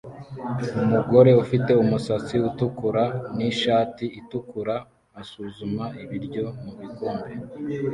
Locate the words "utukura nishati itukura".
2.49-4.75